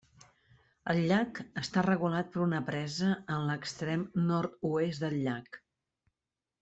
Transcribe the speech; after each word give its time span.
El 0.93 1.01
llac 1.11 1.41
està 1.61 1.83
regulat 1.87 2.31
per 2.35 2.41
una 2.45 2.61
presa 2.71 3.11
en 3.35 3.45
l'extrem 3.51 4.09
nord-oest 4.33 5.05
del 5.05 5.19
llac. 5.27 5.61